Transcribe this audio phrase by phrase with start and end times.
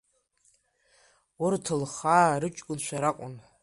[1.43, 3.35] Урҭ лхаа рыҷкәынцәа ракәын.